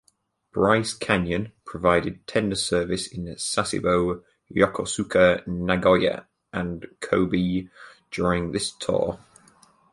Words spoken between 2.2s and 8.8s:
tender service in Sasebo, Yokosuka, Nagoya, and Kobe during this